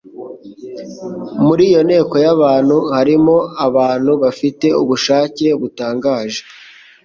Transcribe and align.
Muri 1.45 1.63
iyo 1.69 1.81
nteko 1.87 2.15
y'abantu 2.25 2.77
harimo 2.95 3.35
abantu 3.67 4.11
bafite 4.23 4.67
ubushake 4.81 5.47
butangaje, 5.61 6.41